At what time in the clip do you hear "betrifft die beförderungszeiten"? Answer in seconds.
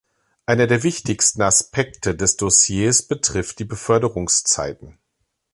3.03-4.97